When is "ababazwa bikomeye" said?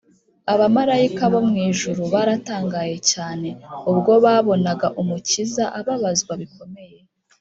5.79-6.99